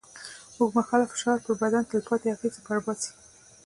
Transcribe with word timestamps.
اوږدمهاله 0.57 1.05
فشار 1.13 1.37
پر 1.43 1.53
بدن 1.61 1.83
تلپاتې 1.91 2.27
اغېزه 2.35 2.59
پرېباسي. 2.67 3.11